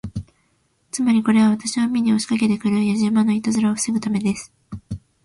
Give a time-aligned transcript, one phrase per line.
[0.89, 4.51] つまり、これは私を見に押しかけて来るやじ馬のいたずらを防ぐためです。